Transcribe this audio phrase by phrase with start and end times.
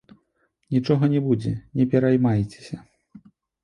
[0.75, 2.77] Нічога не будзе, не пераймайцеся.